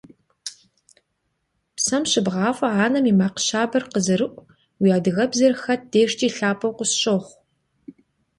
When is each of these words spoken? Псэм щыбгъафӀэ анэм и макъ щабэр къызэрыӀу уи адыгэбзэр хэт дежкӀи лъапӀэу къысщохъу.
Псэм 1.75 2.03
щыбгъафӀэ 2.11 2.69
анэм 2.83 3.05
и 3.11 3.13
макъ 3.19 3.39
щабэр 3.45 3.83
къызэрыӀу 3.91 4.39
уи 4.81 4.89
адыгэбзэр 4.97 5.53
хэт 5.61 5.81
дежкӀи 5.91 6.27
лъапӀэу 6.35 6.77
къысщохъу. 6.77 7.35